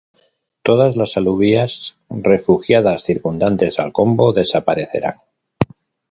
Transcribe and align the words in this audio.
Todas 0.63 0.95
las 0.97 1.15
alubias 1.17 1.95
refugiadas 2.09 3.03
circundantes 3.03 3.77
al 3.77 3.91
combo, 3.91 4.33
desaparecerán. 4.33 5.17